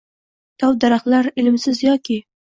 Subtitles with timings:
[0.61, 2.17] Dov-daraxtlar ilmsiz yoki.